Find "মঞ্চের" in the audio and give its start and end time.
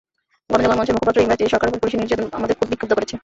0.79-0.95